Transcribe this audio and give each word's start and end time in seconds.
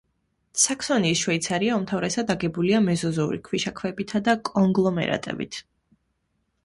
საქსონიის 0.61 1.19
შვეიცარია 1.25 1.75
უმთავრესად 1.81 2.33
აგებულია 2.35 2.81
მეზოზოური 2.87 3.41
ქვიშაქვებითა 3.51 4.23
და 4.29 4.39
კონგლომერატებით. 4.51 5.61